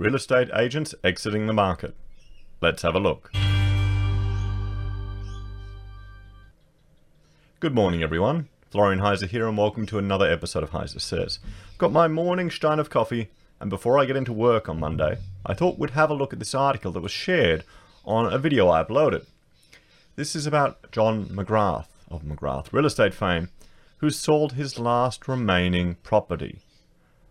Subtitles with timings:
[0.00, 1.94] Real estate agents exiting the market.
[2.62, 3.30] Let's have a look.
[7.60, 8.48] Good morning, everyone.
[8.70, 11.38] Florian Heiser here, and welcome to another episode of Heiser Says.
[11.76, 13.28] Got my morning stein of coffee,
[13.60, 16.38] and before I get into work on Monday, I thought we'd have a look at
[16.38, 17.62] this article that was shared
[18.06, 19.26] on a video I uploaded.
[20.16, 23.50] This is about John McGrath of McGrath Real Estate fame,
[23.98, 26.60] who sold his last remaining property.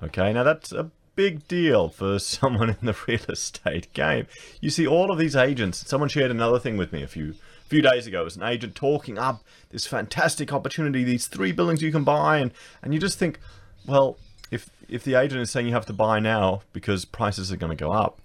[0.00, 4.26] Okay, now that's a big deal for someone in the real estate game.
[4.60, 7.34] You see, all of these agents, someone shared another thing with me a few
[7.68, 8.20] few days ago.
[8.20, 12.36] It was an agent talking up this fantastic opportunity, these three buildings you can buy,
[12.36, 12.52] and,
[12.82, 13.40] and you just think,
[13.86, 14.18] well,
[14.50, 17.76] if if the agent is saying you have to buy now because prices are going
[17.76, 18.20] to go up,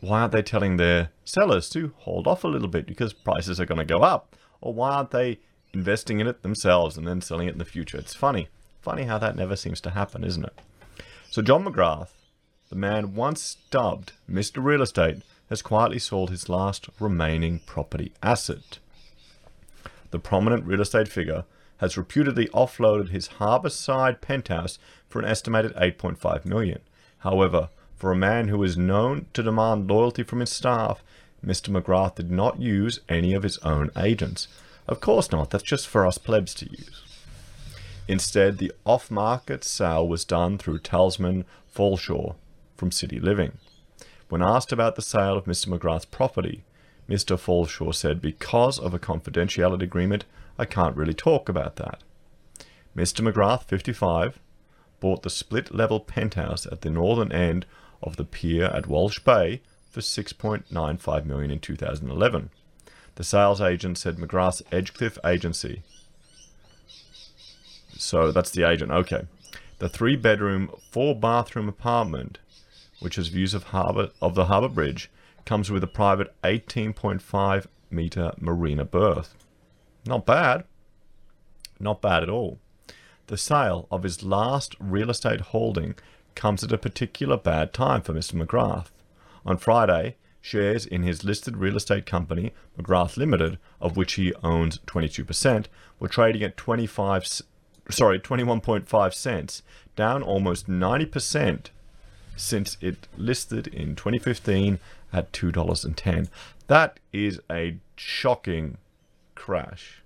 [0.00, 3.66] why aren't they telling their sellers to hold off a little bit because prices are
[3.66, 4.36] going to go up?
[4.60, 5.38] Or why aren't they
[5.72, 7.96] investing in it themselves and then selling it in the future?
[7.96, 8.48] It's funny.
[8.82, 10.58] Funny how that never seems to happen, isn't it?
[11.30, 12.08] So John McGrath,
[12.70, 14.60] the man once dubbed Mr.
[14.60, 18.80] Real Estate, has quietly sold his last remaining property asset.
[20.10, 21.44] The prominent real estate figure
[21.76, 26.80] has reputedly offloaded his harborside penthouse for an estimated 8.5 million.
[27.18, 31.00] However, for a man who is known to demand loyalty from his staff,
[31.46, 31.68] Mr.
[31.70, 34.48] McGrath did not use any of his own agents.
[34.88, 37.09] Of course not, that's just for us plebs to use.
[38.10, 42.34] Instead, the off-market sale was done through Talisman Fallshaw
[42.76, 43.52] from City Living.
[44.28, 45.68] When asked about the sale of Mr.
[45.68, 46.64] McGrath's property,
[47.08, 47.38] Mr.
[47.38, 50.24] Fallshaw said, because of a confidentiality agreement,
[50.58, 52.02] I can't really talk about that.
[52.96, 53.20] Mr.
[53.24, 54.40] McGrath, 55,
[54.98, 57.64] bought the split-level penthouse at the northern end
[58.02, 62.50] of the pier at Walsh Bay for 6.95 million in 2011.
[63.14, 65.84] The sales agent said McGrath's Edgecliff agency
[68.10, 68.90] so that's the agent.
[68.90, 69.22] Okay.
[69.78, 72.38] The three bedroom, four bathroom apartment,
[72.98, 75.08] which has views of harbor of the harbour bridge,
[75.46, 79.36] comes with a private 18.5 meter marina berth.
[80.04, 80.64] Not bad.
[81.78, 82.58] Not bad at all.
[83.28, 85.94] The sale of his last real estate holding
[86.34, 88.34] comes at a particular bad time for Mr.
[88.34, 88.86] McGrath.
[89.46, 94.78] On Friday, shares in his listed real estate company, McGrath Limited, of which he owns
[94.88, 95.66] 22%,
[96.00, 97.24] were trading at 25
[97.92, 99.62] sorry, 21.5 cents,
[99.96, 101.66] down almost 90%
[102.36, 104.78] since it listed in 2015
[105.12, 106.28] at $2.10.
[106.66, 108.78] That is a shocking
[109.34, 110.02] crash.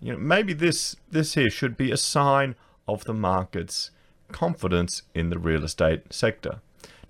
[0.00, 2.54] You know, maybe this this here should be a sign
[2.86, 3.90] of the market's
[4.30, 6.60] confidence in the real estate sector.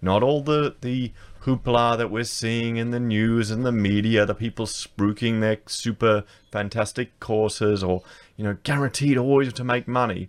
[0.00, 1.12] Not all the the
[1.46, 6.24] hoopla that we're seeing in the news and the media, the people spruiking their super
[6.50, 8.02] fantastic courses or,
[8.36, 10.28] you know, guaranteed always to make money.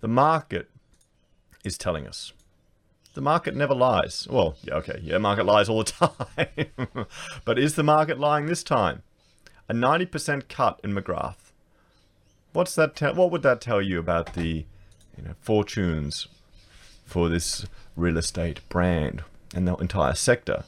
[0.00, 0.70] The market
[1.64, 2.32] is telling us.
[3.14, 4.26] The market never lies.
[4.30, 5.92] Well, yeah, okay, yeah, market lies all the
[6.36, 7.06] time.
[7.44, 9.02] but is the market lying this time?
[9.68, 11.52] A 90% cut in McGrath.
[12.52, 12.96] What's that?
[12.96, 14.64] Te- what would that tell you about the,
[15.16, 16.28] you know, fortunes
[17.04, 17.66] for this
[17.96, 19.22] real estate brand?
[19.54, 20.64] and the entire sector.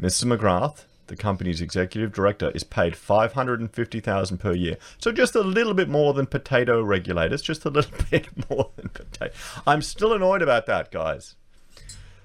[0.00, 0.24] Mr.
[0.24, 4.76] McGrath, the company's executive director, is paid 550000 per year.
[4.98, 8.90] So just a little bit more than potato regulators, just a little bit more than
[8.90, 9.34] potato.
[9.66, 11.34] I'm still annoyed about that, guys.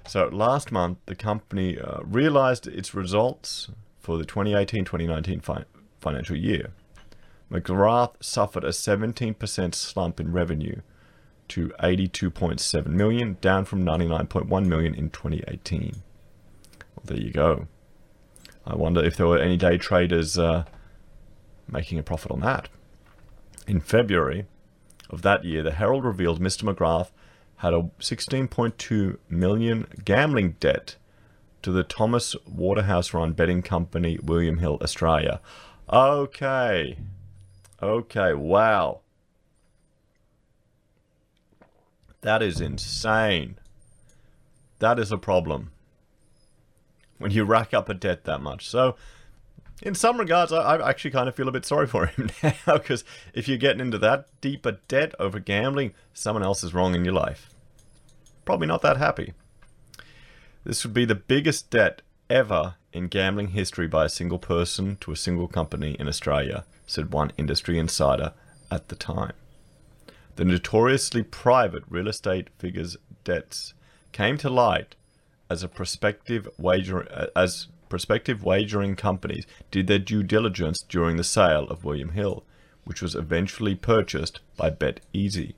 [0.06, 5.64] So last month, the company uh, realized its results for the 2018-2019 fi
[6.00, 6.70] financial year.
[7.50, 10.80] McGrath suffered a 17% slump in revenue
[11.48, 16.02] to 82.7 million, down from 99.1 million in 2018.
[16.94, 17.66] Well, there you go.
[18.66, 20.64] I wonder if there were any day traders uh,
[21.68, 22.68] making a profit on that.
[23.66, 24.46] In February
[25.08, 26.62] of that year, the Herald revealed Mr.
[26.62, 27.10] McGrath
[27.56, 30.96] had a 16.2 million gambling debt
[31.62, 35.40] to the Thomas Waterhouse run betting company William Hill Australia.
[35.90, 36.98] Okay.
[37.82, 39.00] Okay, wow.
[42.20, 43.56] That is insane.
[44.80, 45.70] That is a problem.
[47.18, 48.68] When you rack up a debt that much.
[48.68, 48.96] So,
[49.82, 52.78] in some regards, I, I actually kind of feel a bit sorry for him now
[52.78, 53.04] because
[53.34, 57.04] if you're getting into that deep a debt over gambling, someone else is wrong in
[57.04, 57.50] your life.
[58.44, 59.34] Probably not that happy.
[60.64, 65.12] This would be the biggest debt ever in gambling history by a single person to
[65.12, 68.32] a single company in Australia, said one industry insider
[68.70, 69.32] at the time.
[70.36, 73.74] The notoriously private real estate figure's debts
[74.12, 74.96] came to light
[75.48, 81.64] as a prospective wager as prospective wagering companies did their due diligence during the sale
[81.68, 82.44] of William Hill,
[82.84, 85.54] which was eventually purchased by BetEasy.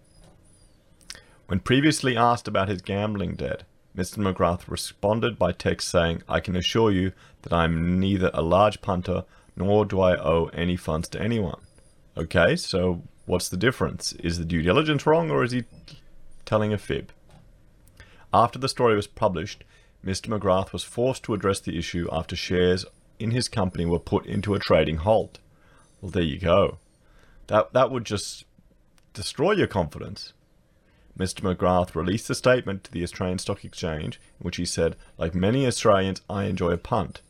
[1.46, 3.62] When previously asked about his gambling debt,
[3.96, 4.18] Mr.
[4.18, 7.12] McGrath responded by text saying, I can assure you
[7.42, 9.24] that I'm neither a large punter
[9.56, 11.60] nor do I owe any funds to anyone.
[12.16, 14.12] Okay, so what's the difference?
[14.12, 15.64] Is the due diligence wrong or is he
[16.44, 17.12] telling a fib?
[18.32, 19.64] After the story was published,
[20.04, 20.28] Mr.
[20.28, 22.84] McGrath was forced to address the issue after shares
[23.18, 25.38] in his company were put into a trading halt.
[26.00, 26.78] Well, there you go.
[27.48, 28.44] That that would just
[29.12, 30.32] destroy your confidence.
[31.18, 31.40] Mr.
[31.40, 35.66] McGrath released a statement to the Australian Stock Exchange in which he said, Like many
[35.66, 37.22] Australians, I enjoy a punt.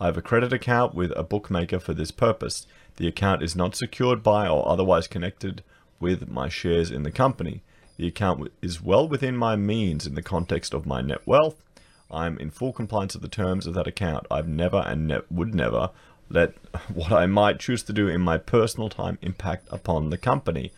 [0.00, 2.66] I have a credit account with a bookmaker for this purpose.
[2.96, 5.62] The account is not secured by or otherwise connected
[6.00, 7.62] with my shares in the company.
[7.96, 11.62] The account is well within my means in the context of my net wealth.
[12.10, 14.26] I'm in full compliance with the terms of that account.
[14.30, 15.90] I've never and ne- would never
[16.30, 16.54] let
[16.94, 20.72] what I might choose to do in my personal time impact upon the company.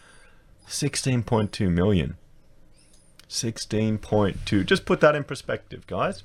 [0.68, 2.16] 16.2 million.
[3.28, 4.66] 16.2.
[4.66, 6.24] Just put that in perspective, guys.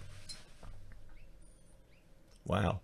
[2.46, 2.80] Wow.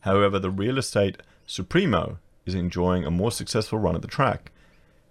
[0.00, 4.52] However, the real estate Supremo is enjoying a more successful run at the track.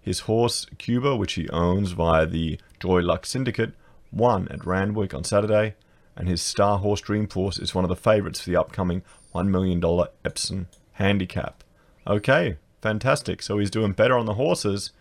[0.00, 3.72] His horse, Cuba, which he owns via the Joy Luck Syndicate,
[4.12, 5.74] won at Randwick on Saturday,
[6.16, 9.02] and his star horse Dreamforce is one of the favourites for the upcoming
[9.34, 9.82] $1 million
[10.24, 11.62] Epsom handicap.
[12.06, 13.42] Okay, fantastic.
[13.42, 14.92] So he's doing better on the horses.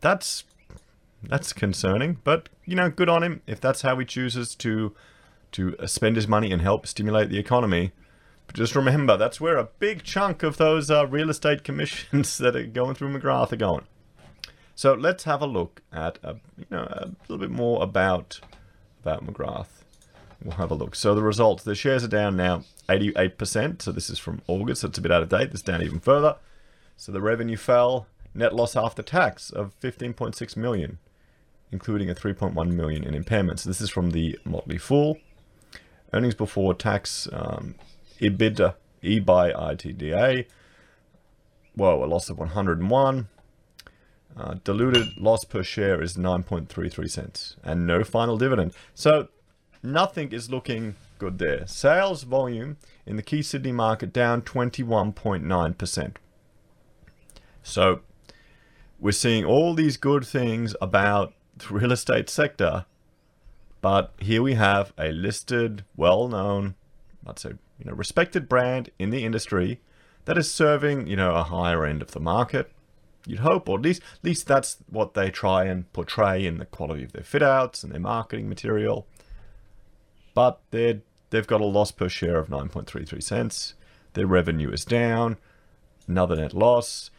[0.00, 0.44] That's
[1.22, 4.94] that's concerning, but you know, good on him if that's how he chooses to
[5.52, 7.92] to spend his money and help stimulate the economy.
[8.46, 12.56] But just remember, that's where a big chunk of those uh, real estate commissions that
[12.56, 13.84] are going through McGrath are going.
[14.74, 18.40] So let's have a look at a, you know a little bit more about
[19.02, 19.84] about McGrath.
[20.42, 20.94] We'll have a look.
[20.94, 23.82] So the results, the shares are down now 88%.
[23.82, 24.82] So this is from August.
[24.82, 25.52] So it's a bit out of date.
[25.52, 26.36] This down even further.
[26.96, 28.06] So the revenue fell.
[28.32, 30.98] Net loss after tax of 15.6 million
[31.72, 33.64] including a 3.1 million in impairments.
[33.64, 35.18] This is from the Motley Fool.
[36.12, 37.76] Earnings before tax, um,
[38.20, 40.46] EBITDA, E by ITDA.
[41.74, 43.28] Whoa, a loss of 101.
[44.36, 48.72] Uh, diluted loss per share is 9.33 cents, and no final dividend.
[48.94, 49.28] So
[49.82, 51.66] nothing is looking good there.
[51.66, 56.16] Sales volume in the key Sydney market down 21.9%.
[57.62, 58.00] So
[58.98, 62.86] we're seeing all these good things about the real estate sector.
[63.80, 66.74] But here we have a listed, well-known,
[67.26, 69.80] I'd say, you know, respected brand in the industry
[70.26, 72.70] that is serving, you know, a higher end of the market.
[73.26, 76.66] You'd hope, or at least, at least that's what they try and portray in the
[76.66, 79.06] quality of their fit outs and their marketing material.
[80.34, 81.00] But they're,
[81.30, 83.74] they've got a loss per share of 9.33 cents.
[84.14, 85.36] Their revenue is down.
[86.06, 87.10] Another net loss,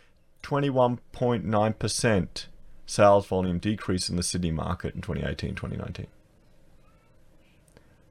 [0.43, 2.45] 21.9%
[2.85, 6.07] sales volume decrease in the Sydney market in 2018 2019.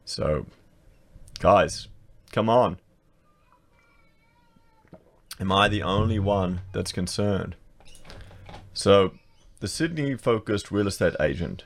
[0.07, 0.47] So,
[1.39, 1.89] guys,
[2.33, 2.79] come on.
[5.39, 7.57] Am I the only one that's concerned?
[8.73, 9.13] So,
[9.61, 11.65] the Sydney focused real estate agent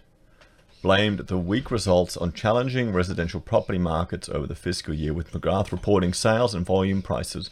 [0.84, 5.72] blamed the weak results on challenging residential property markets over the fiscal year, with McGrath
[5.72, 7.48] reporting sales and volume prices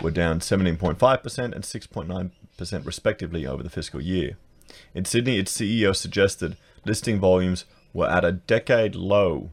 [0.00, 4.38] were down 17.5% and 6.9% respectively over the fiscal year.
[4.94, 9.50] In Sydney, its CEO suggested listing volumes were at a decade low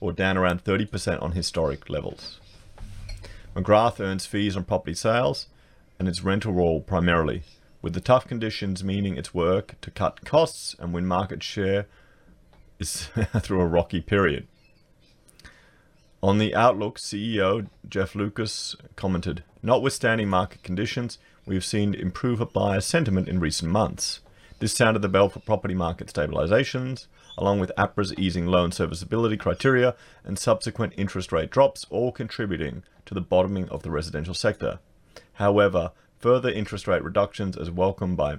[0.00, 2.40] or down around 30% on historic levels.
[3.54, 5.46] McGrath earns fees on property sales
[6.00, 7.44] and its rental roll primarily,
[7.84, 11.84] with the tough conditions meaning its work to cut costs and win market share
[12.78, 13.10] is
[13.40, 14.48] through a rocky period.
[16.22, 22.80] On the Outlook, CEO Geoff Lucas commented, Notwithstanding market conditions, we have seen improved buyer
[22.80, 24.20] sentiment in recent months.
[24.60, 29.94] This sounded the bell for property market stabilizations, along with APRA's easing loan serviceability criteria
[30.24, 34.78] and subsequent interest rate drops, all contributing to the bottoming of the residential sector.
[35.34, 35.90] However,
[36.24, 38.38] further interest rate reductions, as welcome by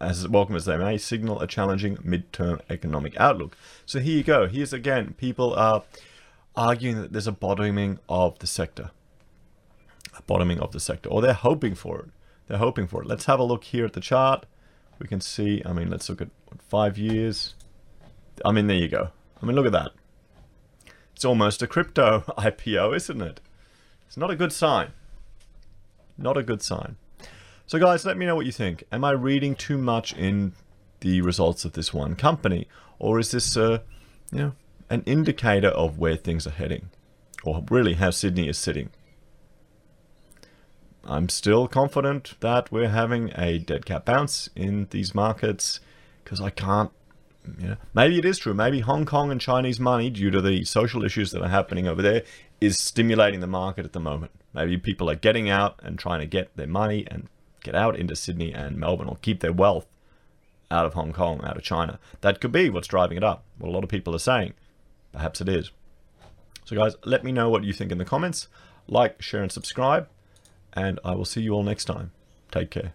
[0.00, 3.56] as welcome as they may, signal a challenging mid-term economic outlook.
[3.86, 4.48] So here you go.
[4.48, 5.84] Here's again, people are
[6.56, 8.90] arguing that there's a bottoming of the sector,
[10.18, 12.10] a bottoming of the sector, or they're hoping for it
[12.50, 13.06] they're hoping for it.
[13.06, 14.44] Let's have a look here at the chart.
[14.98, 17.54] We can see, I mean, let's look at what, five years.
[18.44, 19.10] I mean, there you go.
[19.40, 19.92] I mean, look at that.
[21.14, 23.40] It's almost a crypto IPO, isn't it?
[24.08, 24.90] It's not a good sign.
[26.18, 26.96] Not a good sign.
[27.70, 28.82] So guys, let me know what you think.
[28.90, 30.54] Am I reading too much in
[30.98, 32.66] the results of this one company?
[32.98, 33.78] Or is this, uh,
[34.32, 34.52] you know,
[34.90, 36.90] an indicator of where things are heading?
[37.44, 38.90] Or really how Sydney is sitting?
[41.04, 45.78] I'm still confident that we're having a dead cat bounce in these markets
[46.24, 46.90] because I can't
[47.56, 48.52] you know, maybe it is true.
[48.52, 52.02] Maybe Hong Kong and Chinese money, due to the social issues that are happening over
[52.02, 52.24] there,
[52.60, 54.32] is stimulating the market at the moment.
[54.52, 57.28] Maybe people are getting out and trying to get their money and
[57.62, 59.86] get out into Sydney and Melbourne or keep their wealth
[60.70, 61.98] out of Hong Kong, out of China.
[62.20, 63.44] That could be what's driving it up.
[63.58, 64.54] What a lot of people are saying.
[65.12, 65.70] Perhaps it is.
[66.64, 68.48] So, guys, let me know what you think in the comments.
[68.86, 70.08] Like, share, and subscribe.
[70.72, 72.12] And I will see you all next time.
[72.52, 72.92] Take care.